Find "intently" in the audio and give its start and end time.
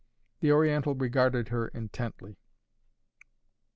1.67-2.39